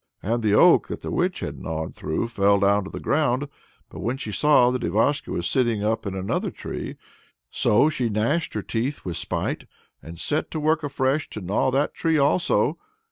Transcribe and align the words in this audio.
The 0.23 0.55
oak 0.55 0.87
that 0.87 1.01
the 1.01 1.11
witch 1.11 1.41
had 1.41 1.59
gnawed 1.59 1.93
through 1.95 2.29
fell 2.29 2.59
down 2.59 2.85
to 2.85 2.89
the 2.89 2.99
ground; 2.99 3.47
but 3.91 4.03
then 4.03 4.17
she 4.17 4.31
saw 4.31 4.71
that 4.71 4.81
Ivashko 4.83 5.31
was 5.31 5.47
sitting 5.47 5.83
up 5.83 6.07
in 6.07 6.15
another 6.15 6.49
tree, 6.49 6.95
so 7.51 7.87
she 7.87 8.09
gnashed 8.09 8.55
her 8.55 8.63
teeth 8.63 9.05
with 9.05 9.17
spite 9.17 9.67
and 10.01 10.19
set 10.19 10.49
to 10.49 10.59
work 10.59 10.81
afresh, 10.81 11.29
to 11.29 11.41
gnaw 11.41 11.69
that 11.69 11.93
tree 11.93 12.17
also. 12.17 12.77